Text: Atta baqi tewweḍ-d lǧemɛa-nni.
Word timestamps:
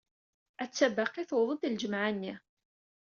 Atta 0.63 0.87
baqi 0.95 1.23
tewweḍ-d 1.29 1.61
lǧemɛa-nni. 1.73 2.33